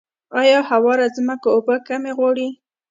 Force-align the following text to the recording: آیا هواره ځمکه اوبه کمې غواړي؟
آیا 0.39 0.59
هواره 0.69 1.05
ځمکه 1.15 1.47
اوبه 1.55 1.75
کمې 1.87 2.11
غواړي؟ 2.17 2.47